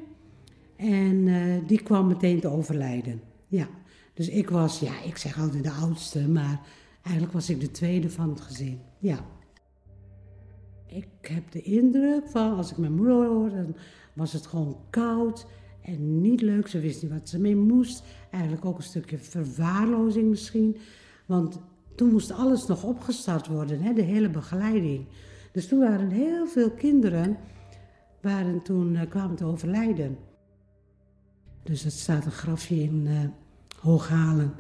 en 0.76 1.28
uh, 1.28 1.68
die 1.68 1.82
kwam 1.82 2.08
meteen 2.08 2.40
te 2.40 2.48
overlijden. 2.48 3.22
Ja, 3.48 3.68
dus 4.14 4.30
ik 4.30 4.50
was, 4.50 4.80
ja, 4.80 5.02
ik 5.04 5.18
zeg 5.18 5.40
altijd 5.40 5.64
de 5.64 5.72
oudste, 5.72 6.30
maar 6.30 6.62
eigenlijk 7.02 7.36
was 7.36 7.50
ik 7.50 7.60
de 7.60 7.72
tweede 7.72 8.10
van 8.10 8.30
het 8.30 8.42
gezin. 8.42 8.80
Ja. 8.98 9.20
Ik 10.86 11.08
heb 11.22 11.52
de 11.52 11.62
indruk 11.62 12.28
van, 12.28 12.58
als 12.58 12.72
ik 12.72 12.78
mijn 12.78 12.96
moeder 12.96 13.26
hoorde, 13.26 13.56
dan 13.56 13.76
was 14.14 14.34
het 14.34 14.48
gewoon 14.48 14.78
koud 14.90 15.46
en 15.88 16.22
niet 16.22 16.42
leuk. 16.42 16.68
Ze 16.68 16.80
wist 16.80 17.02
niet 17.02 17.12
wat 17.12 17.30
ze 17.30 17.40
mee 17.40 17.56
moest. 17.56 18.04
Eigenlijk 18.32 18.66
ook 18.66 18.78
een 18.78 18.84
stukje 18.84 19.18
verwaarlozing 19.18 20.30
misschien. 20.30 20.78
Want 21.26 21.60
toen 21.96 22.12
moest 22.12 22.32
alles 22.32 22.68
nog 22.68 22.84
opgestart 22.84 23.48
worden, 23.48 23.82
hè, 23.82 23.94
de 23.94 24.02
hele 24.02 24.30
begeleiding. 24.30 25.06
Dus 25.52 25.68
toen 25.68 25.80
waren 25.80 26.10
heel 26.10 26.48
veel 26.48 26.72
kinderen, 26.72 27.38
waren 28.22 28.62
toen, 28.62 28.94
uh, 28.94 29.02
kwamen 29.10 29.36
te 29.36 29.46
overlijden. 29.46 30.18
Dus 31.64 31.86
er 31.86 31.92
staat 31.92 32.26
een 32.26 32.32
grafje 32.32 32.76
in 32.76 33.06
uh, 33.06 33.20
Hooghalen 33.80 34.54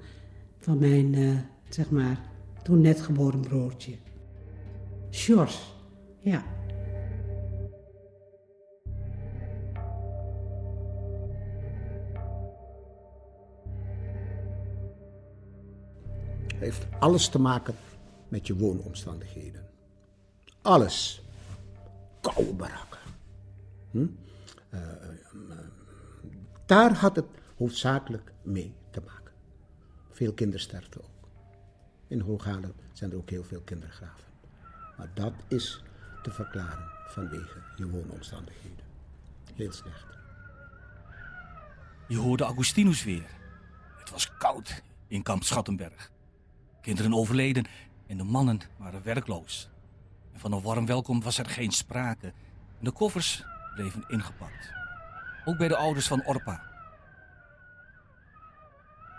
van 0.57 0.77
mijn, 0.77 1.13
uh, 1.13 1.37
zeg 1.69 1.89
maar, 1.89 2.21
toen 2.63 2.81
net 2.81 3.01
geboren 3.01 3.39
broertje. 3.39 3.95
Sjors, 5.11 5.75
ja. 6.19 6.56
Heeft 16.67 16.87
alles 16.99 17.29
te 17.29 17.39
maken 17.39 17.75
met 18.27 18.47
je 18.47 18.55
woonomstandigheden. 18.55 19.65
Alles. 20.61 21.21
Koude 22.21 22.53
barakken. 22.53 22.99
Hm? 23.91 23.97
Uh, 23.97 24.79
uh, 25.49 25.57
daar 26.65 26.93
had 26.93 27.15
het 27.15 27.25
hoofdzakelijk 27.57 28.33
mee 28.43 28.75
te 28.89 29.01
maken. 29.05 29.33
Veel 30.11 30.33
kindersterfte 30.33 30.99
ook. 30.99 31.29
In 32.07 32.19
Hooghalen 32.19 32.73
zijn 32.93 33.11
er 33.11 33.17
ook 33.17 33.29
heel 33.29 33.43
veel 33.43 33.61
kindergraven. 33.61 34.25
Maar 34.97 35.09
dat 35.13 35.33
is 35.47 35.83
te 36.23 36.31
verklaren 36.31 36.91
vanwege 37.07 37.61
je 37.75 37.89
woonomstandigheden. 37.89 38.85
Heel 39.55 39.71
slecht. 39.71 40.05
Je 42.07 42.17
hoorde 42.17 42.43
Augustinus 42.43 43.03
weer. 43.03 43.29
Het 43.97 44.09
was 44.09 44.37
koud 44.37 44.81
in 45.07 45.23
kamp 45.23 45.43
Schattenberg. 45.43 46.11
Kinderen 46.87 47.13
overleden 47.13 47.65
en 48.05 48.17
de 48.17 48.23
mannen 48.23 48.59
waren 48.77 49.03
werkloos. 49.03 49.69
En 50.33 50.39
van 50.39 50.51
een 50.51 50.61
warm 50.61 50.85
welkom 50.85 51.21
was 51.21 51.37
er 51.37 51.45
geen 51.45 51.71
sprake. 51.71 52.33
De 52.79 52.91
koffers 52.91 53.45
bleven 53.75 54.03
ingepakt. 54.07 54.71
Ook 55.45 55.57
bij 55.57 55.67
de 55.67 55.75
ouders 55.75 56.07
van 56.07 56.25
Orpa. 56.25 56.61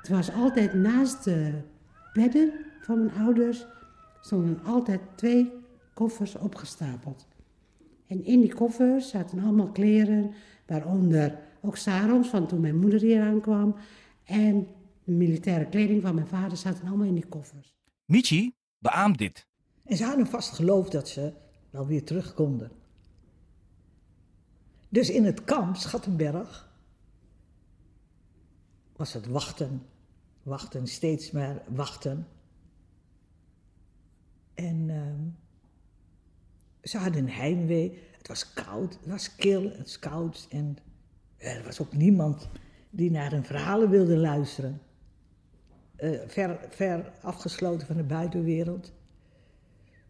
Het 0.01 0.09
was 0.09 0.33
altijd 0.33 0.75
naast 0.75 1.25
de 1.25 1.61
bedden 2.13 2.53
van 2.81 3.05
mijn 3.05 3.19
ouders 3.19 3.67
stonden 4.21 4.61
altijd 4.65 5.01
twee 5.15 5.53
koffers 5.95 6.35
opgestapeld. 6.35 7.27
En 8.07 8.25
in 8.25 8.41
die 8.41 8.55
koffers 8.55 9.09
zaten 9.09 9.43
allemaal 9.43 9.71
kleren, 9.71 10.35
waaronder 10.67 11.39
ook 11.61 11.77
sarongs 11.77 12.29
van 12.29 12.47
toen 12.47 12.61
mijn 12.61 12.79
moeder 12.79 13.01
hier 13.01 13.23
aankwam. 13.23 13.77
En 14.25 14.67
de 15.09 15.15
militaire 15.15 15.69
kleding 15.69 16.03
van 16.03 16.15
mijn 16.15 16.27
vader 16.27 16.57
zaten 16.57 16.87
allemaal 16.87 17.07
in 17.07 17.15
die 17.15 17.27
koffers. 17.27 17.75
Michi 18.05 18.55
beaamt 18.79 19.19
dit. 19.19 19.47
En 19.85 19.97
ze 19.97 20.05
hadden 20.05 20.27
vast 20.27 20.55
geloofd 20.55 20.93
dat 20.93 21.09
ze 21.09 21.33
wel 21.71 21.87
weer 21.87 22.05
terug 22.05 22.35
konden. 22.35 22.71
Dus 24.89 25.11
in 25.11 25.25
het 25.25 25.45
kamp 25.45 25.77
Schattenberg 25.77 26.73
was 28.97 29.13
het 29.13 29.27
wachten, 29.27 29.83
wachten, 30.43 30.87
steeds 30.87 31.31
maar 31.31 31.63
wachten. 31.69 32.27
En 34.55 34.89
uh, 34.89 35.03
ze 36.83 36.99
hadden 36.99 37.23
een 37.23 37.31
heimwee. 37.31 37.99
Het 38.17 38.29
was 38.29 38.53
koud, 38.53 38.95
het 38.95 39.07
was 39.07 39.37
kil, 39.37 39.63
het 39.63 39.79
was 39.79 39.99
koud. 39.99 40.47
En 40.51 40.77
er 41.37 41.65
was 41.65 41.81
ook 41.81 41.93
niemand 41.93 42.49
die 42.91 43.11
naar 43.11 43.31
hun 43.31 43.45
verhalen 43.45 43.91
wilde 43.91 44.17
luisteren. 44.17 44.81
Uh, 46.03 46.21
ver, 46.69 47.13
afgesloten 47.23 47.87
van 47.87 47.97
de 47.97 48.03
buitenwereld. 48.03 48.93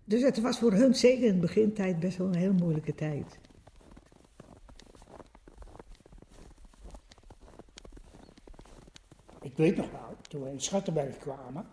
Dus 0.05 0.23
het 0.23 0.41
was 0.41 0.59
voor 0.59 0.73
hun 0.73 0.95
zeker 0.95 1.27
in 1.27 1.35
de 1.35 1.41
begintijd 1.41 2.01
best 2.01 2.17
wel 2.17 2.27
een 2.27 2.35
heel 2.35 2.53
moeilijke 2.53 2.95
tijd. 2.95 3.39
Ik 9.41 9.57
weet 9.57 9.77
nog 9.77 9.91
wel, 9.91 10.17
toen 10.29 10.43
we 10.43 10.51
in 10.51 10.61
Schattenberg 10.61 11.19
kwamen, 11.19 11.67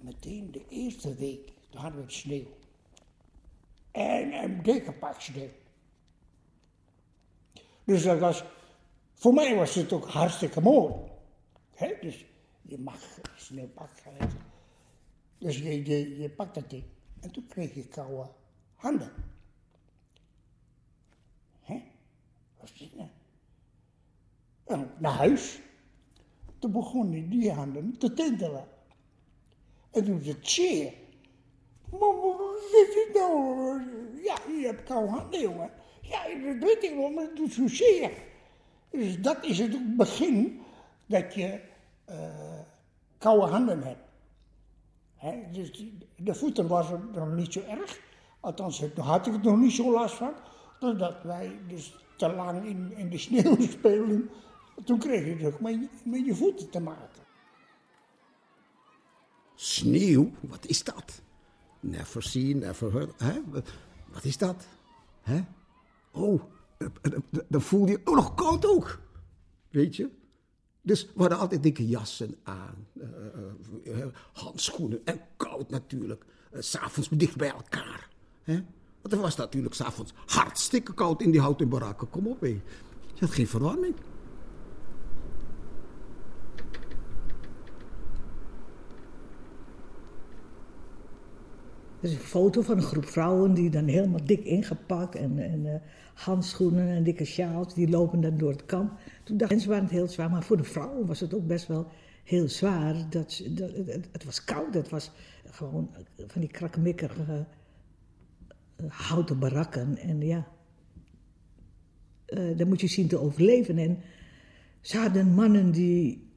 meteen 0.00 0.50
de 0.50 0.64
eerste 0.68 1.14
week, 1.14 1.52
toen 1.68 1.80
hadden 1.80 2.04
we 2.04 2.12
sneeuw. 2.12 2.56
En 3.90 4.32
een 4.32 4.62
dikke 4.62 4.92
pak 4.92 5.20
sneeuw. 5.20 5.50
Dus 7.84 8.02
dat 8.02 8.18
was, 8.18 8.44
voor 9.14 9.34
mij 9.34 9.56
was 9.56 9.74
het 9.74 9.92
ook 9.92 10.08
hartstikke 10.08 10.60
mooi. 10.60 11.09
Dus 11.88 12.24
je 12.62 12.78
mag 12.78 13.20
sneeuwpak 13.36 13.90
gaan 13.98 14.30
Dus 15.38 15.58
je, 15.58 15.84
je, 15.84 16.18
je 16.18 16.30
pakt 16.30 16.54
dat 16.54 16.70
ding. 16.70 16.84
En 17.20 17.30
toen 17.30 17.46
kreeg 17.46 17.74
je 17.74 17.88
koude 17.88 18.30
handen. 18.74 19.12
Hé, 21.60 21.82
wat 22.58 22.70
is 22.74 22.78
dit 22.78 22.96
nou? 22.96 23.08
En 24.64 24.90
naar 24.98 25.12
huis. 25.12 25.60
Toen 26.58 26.72
begonnen 26.72 27.28
die 27.28 27.52
handen 27.52 27.98
te 27.98 28.12
tintelen. 28.12 28.68
En 29.90 30.04
toen 30.04 30.20
zei 30.20 30.34
het 30.34 30.48
zeer. 30.48 30.92
Mama, 31.90 32.22
wat 32.22 33.08
nou? 33.14 33.80
Ja, 34.22 34.36
je 34.48 34.66
hebt 34.66 34.82
koude 34.82 35.10
handen, 35.10 35.40
jongen. 35.40 35.70
Ja, 36.02 36.22
dat 36.28 36.68
weet 36.68 36.82
ik 36.82 36.94
wel, 36.96 37.10
maar 37.10 37.24
het 37.24 37.36
doet 37.36 37.52
zo 37.52 37.68
zeer. 37.68 38.12
Dus 38.90 39.20
dat 39.20 39.44
is 39.44 39.58
het 39.58 39.96
begin 39.96 40.60
dat 41.06 41.34
je 41.34 41.68
koude 43.18 43.46
handen 43.46 43.82
hebt. 43.82 44.08
He, 45.14 45.50
dus 45.52 45.84
de 46.16 46.34
voeten 46.34 46.66
was 46.68 46.90
er 46.90 47.00
nog 47.12 47.32
niet 47.32 47.52
zo 47.52 47.60
erg. 47.60 48.00
Althans, 48.40 48.84
had 48.96 49.26
ik 49.26 49.32
het 49.32 49.42
nog 49.42 49.56
niet 49.56 49.72
zo 49.72 49.92
last 49.92 50.14
van. 50.14 50.32
Doordat 50.78 51.22
wij 51.22 51.58
dus 51.68 51.96
te 52.16 52.32
lang 52.32 52.64
in, 52.64 52.92
in 52.96 53.10
de 53.10 53.18
sneeuw 53.18 53.60
speelden. 53.78 54.30
Toen 54.84 54.98
kreeg 54.98 55.24
je 55.24 55.44
het 55.44 55.54
ook 55.54 55.60
met, 55.60 56.04
met 56.04 56.26
je 56.26 56.34
voeten 56.34 56.70
te 56.70 56.80
maken. 56.80 57.22
Sneeuw? 59.54 60.30
Wat 60.40 60.66
is 60.66 60.84
dat? 60.84 61.22
Never 61.80 62.22
seen, 62.22 62.58
never 62.58 62.92
heard. 62.92 63.20
Hè? 63.20 63.40
Wat 64.12 64.24
is 64.24 64.38
dat? 64.38 64.66
Hè? 65.22 65.40
Oh, 66.10 66.42
dan 67.48 67.60
voel 67.60 67.86
je 67.86 68.00
ook 68.04 68.14
nog 68.14 68.34
koud 68.34 68.66
ook. 68.66 69.00
Weet 69.70 69.96
je? 69.96 70.10
Dus 70.90 71.06
we 71.14 71.20
hadden 71.20 71.38
altijd 71.38 71.62
dikke 71.62 71.88
jassen 71.88 72.36
aan, 72.42 72.86
uh, 72.94 73.96
uh, 73.98 74.04
handschoenen 74.32 75.00
en 75.04 75.20
koud 75.36 75.70
natuurlijk. 75.70 76.24
Uh, 76.52 76.60
S'avonds 76.60 77.08
dicht 77.08 77.36
bij 77.36 77.50
elkaar. 77.50 78.08
Hè? 78.42 78.62
Want 79.00 79.14
er 79.14 79.20
was 79.20 79.36
natuurlijk 79.36 79.74
s'avonds 79.74 80.12
hartstikke 80.26 80.94
koud 80.94 81.22
in 81.22 81.30
die 81.30 81.40
houten 81.40 81.68
barakken. 81.68 82.10
Kom 82.10 82.26
op, 82.26 82.40
hé. 82.40 82.46
Je 83.14 83.20
had 83.20 83.30
geen 83.30 83.46
verwarming. 83.46 83.94
Is 92.00 92.12
een 92.12 92.18
foto 92.18 92.60
van 92.62 92.76
een 92.76 92.82
groep 92.82 93.06
vrouwen 93.06 93.54
die 93.54 93.70
dan 93.70 93.86
helemaal 93.86 94.24
dik 94.24 94.44
ingepakt 94.44 95.14
en, 95.14 95.38
en 95.38 95.64
uh, 95.64 95.74
handschoenen 96.14 96.88
en 96.88 97.02
dikke 97.02 97.24
sjaals, 97.24 97.74
die 97.74 97.88
lopen 97.88 98.20
dan 98.20 98.38
door 98.38 98.50
het 98.50 98.66
kamp. 98.66 98.92
Toen 99.24 99.36
dacht 99.36 99.50
mensen 99.50 99.68
waren 99.68 99.84
het 99.84 99.92
heel 99.92 100.08
zwaar, 100.08 100.30
maar 100.30 100.42
voor 100.42 100.56
de 100.56 100.64
vrouwen 100.64 101.06
was 101.06 101.20
het 101.20 101.34
ook 101.34 101.46
best 101.46 101.66
wel 101.66 101.86
heel 102.24 102.48
zwaar. 102.48 102.94
Dat, 103.10 103.42
het, 103.86 104.08
het, 104.12 104.24
was 104.24 104.44
koud, 104.44 104.74
het 104.74 104.88
was 104.88 105.10
gewoon 105.50 105.90
van 106.26 106.40
die 106.40 106.50
krakkemikkige 106.50 107.46
uh, 108.80 108.86
houten 108.88 109.38
barakken. 109.38 109.96
En 109.96 110.20
ja, 110.20 110.46
uh, 112.28 112.56
daar 112.56 112.66
moet 112.66 112.80
je 112.80 112.88
zien 112.88 113.08
te 113.08 113.18
overleven. 113.18 113.78
En 113.78 113.98
ze 114.80 114.98
hadden 114.98 115.34
mannen 115.34 115.70
die 115.70 116.29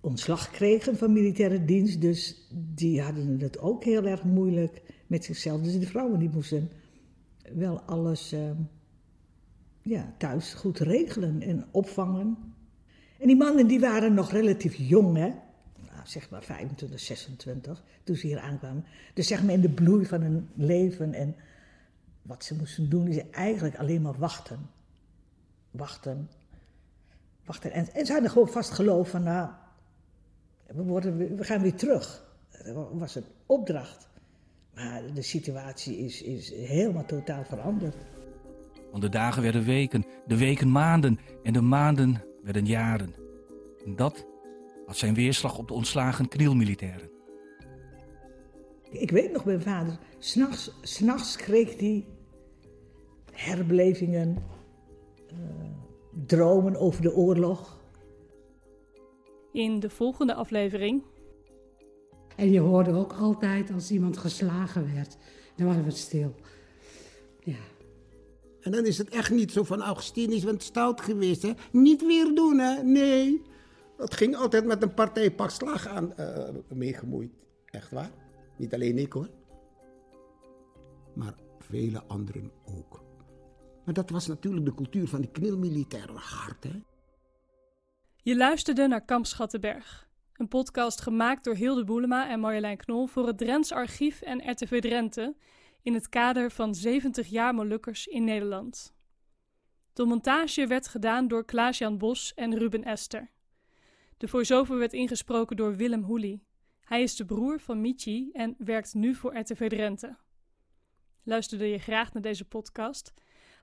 ontslag 0.00 0.50
kregen 0.50 0.96
van 0.96 1.12
militaire 1.12 1.64
dienst. 1.64 2.00
Dus 2.00 2.48
die 2.74 3.02
hadden 3.02 3.40
het 3.40 3.58
ook 3.58 3.84
heel 3.84 4.04
erg 4.04 4.22
moeilijk 4.22 4.82
met 5.06 5.24
zichzelf. 5.24 5.60
Dus 5.60 5.78
de 5.78 5.86
vrouwen 5.86 6.18
die 6.18 6.30
moesten 6.30 6.70
wel 7.54 7.80
alles 7.80 8.32
uh, 8.32 8.50
ja, 9.82 10.14
thuis 10.18 10.54
goed 10.54 10.78
regelen 10.78 11.42
en 11.42 11.66
opvangen. 11.70 12.36
En 13.18 13.26
die 13.26 13.36
mannen 13.36 13.66
die 13.66 13.80
waren 13.80 14.14
nog 14.14 14.30
relatief 14.30 14.74
jong, 14.74 15.16
hè? 15.16 15.32
Nou, 15.86 16.00
zeg 16.04 16.30
maar 16.30 16.42
25, 16.42 17.00
26, 17.00 17.84
toen 18.04 18.16
ze 18.16 18.26
hier 18.26 18.38
aankwamen. 18.38 18.84
Dus 19.14 19.26
zeg 19.26 19.42
maar 19.42 19.54
in 19.54 19.60
de 19.60 19.70
bloei 19.70 20.06
van 20.06 20.20
hun 20.20 20.48
leven. 20.54 21.14
En 21.14 21.34
wat 22.22 22.44
ze 22.44 22.54
moesten 22.54 22.88
doen, 22.88 23.06
is 23.06 23.30
eigenlijk 23.30 23.76
alleen 23.76 24.02
maar 24.02 24.18
wachten. 24.18 24.70
Wachten. 25.70 26.30
Wachten. 27.44 27.72
En, 27.72 27.94
en 27.94 28.06
ze 28.06 28.12
hadden 28.12 28.30
gewoon 28.30 28.48
vast 28.48 28.70
geloof 28.70 29.10
van, 29.10 29.22
nou, 29.22 29.50
we, 30.74 30.82
worden, 30.82 31.36
we 31.36 31.44
gaan 31.44 31.62
weer 31.62 31.74
terug. 31.74 32.26
Dat 32.64 32.88
was 32.92 33.14
een 33.14 33.24
opdracht. 33.46 34.08
Maar 34.74 35.02
de 35.14 35.22
situatie 35.22 35.98
is, 35.98 36.22
is 36.22 36.52
helemaal 36.54 37.04
totaal 37.04 37.44
veranderd. 37.44 37.96
Want 38.90 39.02
de 39.02 39.08
dagen 39.08 39.42
werden 39.42 39.64
weken, 39.64 40.04
de 40.26 40.36
weken 40.36 40.70
maanden 40.70 41.18
en 41.42 41.52
de 41.52 41.60
maanden 41.60 42.22
werden 42.42 42.66
jaren. 42.66 43.14
En 43.84 43.96
dat 43.96 44.26
had 44.86 44.96
zijn 44.96 45.14
weerslag 45.14 45.58
op 45.58 45.68
de 45.68 45.74
ontslagen 45.74 46.28
knielmilitairen. 46.28 47.10
Ik 48.90 49.10
weet 49.10 49.32
nog, 49.32 49.44
mijn 49.44 49.60
vader, 49.62 49.98
s'nachts, 50.18 50.78
s'nachts 50.82 51.36
kreeg 51.36 51.78
hij 51.78 52.04
herbelevingen, 53.32 54.36
uh, 55.32 55.38
dromen 56.26 56.76
over 56.76 57.02
de 57.02 57.14
oorlog. 57.14 57.77
In 59.52 59.80
de 59.80 59.90
volgende 59.90 60.34
aflevering. 60.34 61.02
En 62.36 62.50
je 62.50 62.60
hoorde 62.60 62.92
ook 62.92 63.12
altijd 63.12 63.70
als 63.70 63.90
iemand 63.90 64.16
geslagen 64.16 64.94
werd, 64.94 65.16
dan 65.56 65.66
waren 65.66 65.84
we 65.84 65.90
stil. 65.90 66.34
Ja. 67.40 67.58
En 68.60 68.70
dan 68.70 68.86
is 68.86 68.98
het 68.98 69.08
echt 69.08 69.30
niet 69.30 69.52
zo 69.52 69.62
van 69.62 69.82
Augustinus 69.82 70.44
bent 70.44 70.62
stout 70.62 71.00
geweest, 71.00 71.42
hè? 71.42 71.52
Niet 71.72 72.06
weer 72.06 72.34
doen, 72.34 72.58
hè? 72.58 72.82
Nee. 72.82 73.42
Dat 73.96 74.14
ging 74.14 74.36
altijd 74.36 74.64
met 74.64 74.82
een 74.82 74.94
partij 74.94 75.30
pak 75.30 75.50
slag 75.50 75.86
aan 75.86 76.12
uh, 76.20 76.48
meegemoeid. 76.68 77.30
Echt 77.64 77.90
waar. 77.90 78.10
Niet 78.56 78.74
alleen 78.74 78.98
ik 78.98 79.12
hoor. 79.12 79.28
Maar 81.14 81.34
vele 81.58 82.02
anderen 82.06 82.50
ook. 82.64 83.02
Maar 83.84 83.94
dat 83.94 84.10
was 84.10 84.26
natuurlijk 84.26 84.64
de 84.64 84.74
cultuur 84.74 85.08
van 85.08 85.20
die 85.20 85.30
knilmilitaire 85.30 86.12
hart, 86.12 86.64
hè? 86.64 86.80
Je 88.28 88.36
luisterde 88.36 88.86
naar 88.86 89.04
Kamp 89.04 89.26
Schattenberg, 89.26 90.08
een 90.32 90.48
podcast 90.48 91.00
gemaakt 91.00 91.44
door 91.44 91.54
Hilde 91.54 91.84
Boelema 91.84 92.28
en 92.28 92.40
Marjolein 92.40 92.76
Knol 92.76 93.06
voor 93.06 93.26
het 93.26 93.38
Drents 93.38 93.72
Archief 93.72 94.20
en 94.20 94.50
RTV 94.50 94.80
Drenthe 94.80 95.36
in 95.82 95.94
het 95.94 96.08
kader 96.08 96.50
van 96.50 96.74
70 96.74 97.26
jaar 97.26 97.54
Molukkers 97.54 98.06
in 98.06 98.24
Nederland. 98.24 98.94
De 99.92 100.04
montage 100.04 100.66
werd 100.66 100.88
gedaan 100.88 101.28
door 101.28 101.44
Klaas-Jan 101.44 101.98
Bos 101.98 102.34
en 102.34 102.58
Ruben 102.58 102.84
Ester. 102.84 103.30
De 104.16 104.28
voice-over 104.28 104.78
werd 104.78 104.92
ingesproken 104.92 105.56
door 105.56 105.76
Willem 105.76 106.02
Hoelie. 106.02 106.46
Hij 106.80 107.02
is 107.02 107.16
de 107.16 107.24
broer 107.24 107.60
van 107.60 107.80
Michi 107.80 108.30
en 108.32 108.54
werkt 108.58 108.94
nu 108.94 109.14
voor 109.14 109.38
RTV 109.38 109.68
Drenthe. 109.68 110.16
Luisterde 111.22 111.68
je 111.68 111.78
graag 111.78 112.12
naar 112.12 112.22
deze 112.22 112.44
podcast? 112.44 113.12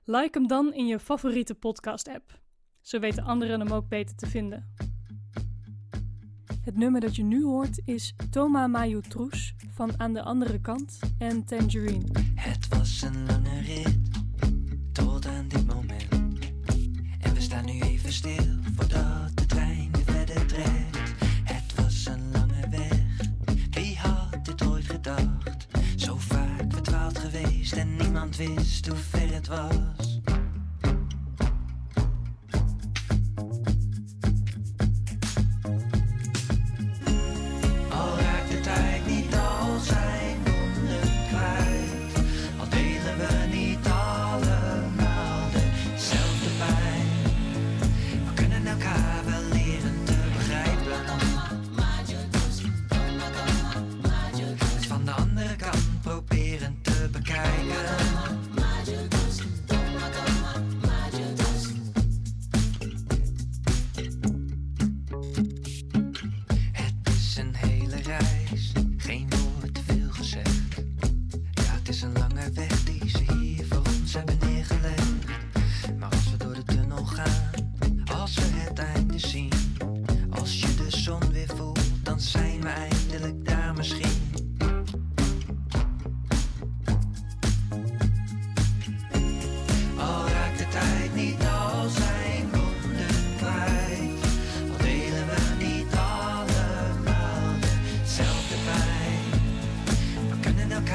Like 0.04 0.38
hem 0.38 0.46
dan 0.46 0.74
in 0.74 0.86
je 0.86 0.98
favoriete 0.98 1.54
podcast-app. 1.54 2.44
Zo 2.86 2.98
weten 2.98 3.24
anderen 3.24 3.60
hem 3.60 3.72
ook 3.72 3.88
beter 3.88 4.16
te 4.16 4.26
vinden. 4.26 4.64
Het 6.60 6.76
nummer 6.76 7.00
dat 7.00 7.16
je 7.16 7.22
nu 7.22 7.44
hoort 7.44 7.80
is 7.84 8.14
Toma 8.30 8.66
Mayu 8.66 9.02
Troes 9.02 9.54
van 9.74 10.00
Aan 10.00 10.12
de 10.12 10.22
Andere 10.22 10.60
Kant 10.60 10.98
en 11.18 11.44
Tangerine. 11.44 12.04
Het 12.34 12.68
was 12.68 13.02
een 13.02 13.26
lange 13.26 13.60
rit 13.60 13.98
tot 14.92 15.26
aan 15.26 15.48
dit 15.48 15.66
moment. 15.66 16.08
En 17.20 17.34
we 17.34 17.40
staan 17.40 17.64
nu 17.64 17.80
even 17.80 18.12
stil 18.12 18.56
voordat 18.76 19.30
de 19.34 19.46
trein 19.46 19.88
weer 19.92 20.04
verder 20.04 20.46
trekt. 20.46 20.98
Het 21.44 21.74
was 21.74 22.06
een 22.06 22.32
lange 22.32 22.68
weg, 22.70 23.30
wie 23.70 23.96
had 23.96 24.44
dit 24.44 24.66
ooit 24.66 24.84
gedacht? 24.84 25.66
Zo 25.96 26.16
vaak 26.18 26.72
verdwaald 26.72 27.18
geweest 27.18 27.72
en 27.72 27.96
niemand 27.96 28.36
wist 28.36 28.86
hoe 28.86 28.96
ver 28.96 29.34
het 29.34 29.46
was. 29.46 30.15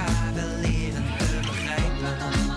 elkaar 0.08 0.34
wel 0.34 0.60
leren 0.62 1.04
te 1.18 1.40
begrijpen. 1.42 2.51